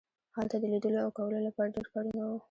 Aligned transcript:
هلته 0.35 0.55
د 0.59 0.63
لیدلو 0.73 0.99
او 1.05 1.09
کولو 1.17 1.45
لپاره 1.47 1.73
ډیر 1.75 1.87
کارونه 1.93 2.21
وو 2.25 2.37